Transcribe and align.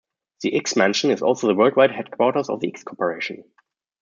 The 0.41 0.57
X-Mansion 0.57 1.11
is 1.11 1.21
also 1.21 1.45
the 1.45 1.53
worldwide 1.53 1.91
headquarters 1.91 2.49
of 2.49 2.59
the 2.59 2.69
X-Corporation. 2.69 3.43